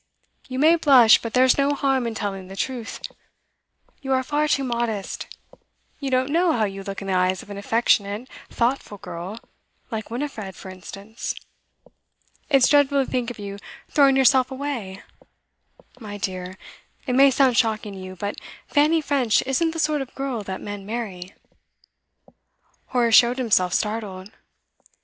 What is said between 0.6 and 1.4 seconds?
blush, but